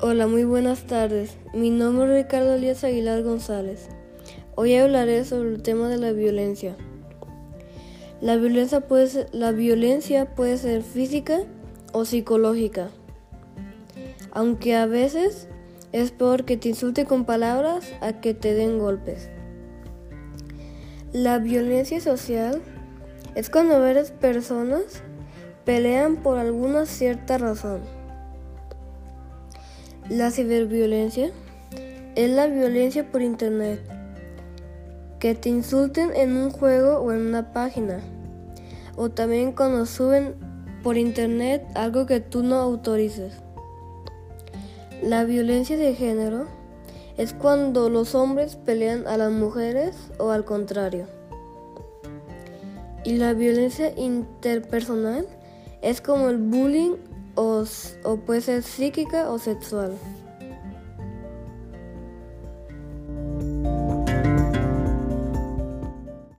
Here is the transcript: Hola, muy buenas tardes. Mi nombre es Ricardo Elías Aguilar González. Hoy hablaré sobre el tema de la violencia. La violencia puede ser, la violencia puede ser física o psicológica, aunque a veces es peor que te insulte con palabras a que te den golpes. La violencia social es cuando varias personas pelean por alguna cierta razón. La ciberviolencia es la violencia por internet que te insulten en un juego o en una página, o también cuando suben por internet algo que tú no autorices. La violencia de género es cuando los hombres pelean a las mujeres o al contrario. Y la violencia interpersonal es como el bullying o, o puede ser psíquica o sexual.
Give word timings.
Hola, 0.00 0.28
muy 0.28 0.44
buenas 0.44 0.86
tardes. 0.86 1.36
Mi 1.52 1.70
nombre 1.70 2.04
es 2.04 2.24
Ricardo 2.24 2.54
Elías 2.54 2.84
Aguilar 2.84 3.24
González. 3.24 3.88
Hoy 4.54 4.76
hablaré 4.76 5.24
sobre 5.24 5.48
el 5.48 5.60
tema 5.60 5.88
de 5.88 5.96
la 5.96 6.12
violencia. 6.12 6.76
La 8.20 8.36
violencia 8.36 8.80
puede 8.80 9.08
ser, 9.08 9.28
la 9.32 9.50
violencia 9.50 10.36
puede 10.36 10.56
ser 10.56 10.84
física 10.84 11.40
o 11.92 12.04
psicológica, 12.04 12.90
aunque 14.30 14.76
a 14.76 14.86
veces 14.86 15.48
es 15.90 16.12
peor 16.12 16.44
que 16.44 16.56
te 16.56 16.68
insulte 16.68 17.04
con 17.04 17.24
palabras 17.24 17.92
a 18.00 18.20
que 18.20 18.34
te 18.34 18.54
den 18.54 18.78
golpes. 18.78 19.28
La 21.12 21.40
violencia 21.40 22.00
social 22.00 22.62
es 23.34 23.50
cuando 23.50 23.80
varias 23.80 24.12
personas 24.12 25.02
pelean 25.64 26.18
por 26.22 26.38
alguna 26.38 26.86
cierta 26.86 27.36
razón. 27.36 27.97
La 30.10 30.30
ciberviolencia 30.30 31.30
es 32.14 32.30
la 32.30 32.46
violencia 32.46 33.10
por 33.10 33.20
internet 33.20 33.78
que 35.18 35.34
te 35.34 35.50
insulten 35.50 36.16
en 36.16 36.34
un 36.34 36.50
juego 36.50 37.00
o 37.00 37.12
en 37.12 37.26
una 37.26 37.52
página, 37.52 38.00
o 38.96 39.10
también 39.10 39.52
cuando 39.52 39.84
suben 39.84 40.34
por 40.82 40.96
internet 40.96 41.62
algo 41.74 42.06
que 42.06 42.20
tú 42.20 42.42
no 42.42 42.56
autorices. 42.56 43.34
La 45.02 45.24
violencia 45.24 45.76
de 45.76 45.94
género 45.94 46.46
es 47.18 47.34
cuando 47.34 47.90
los 47.90 48.14
hombres 48.14 48.56
pelean 48.56 49.06
a 49.06 49.18
las 49.18 49.30
mujeres 49.30 49.94
o 50.18 50.30
al 50.30 50.46
contrario. 50.46 51.06
Y 53.04 53.18
la 53.18 53.34
violencia 53.34 53.92
interpersonal 53.94 55.26
es 55.82 56.00
como 56.00 56.30
el 56.30 56.38
bullying 56.38 56.96
o, 57.38 57.64
o 58.04 58.16
puede 58.16 58.40
ser 58.40 58.62
psíquica 58.62 59.30
o 59.30 59.38
sexual. 59.38 59.92